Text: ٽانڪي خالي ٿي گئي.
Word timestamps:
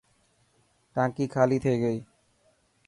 ٽانڪي 0.93 1.25
خالي 1.33 1.57
ٿي 1.63 1.73
گئي. 1.83 1.99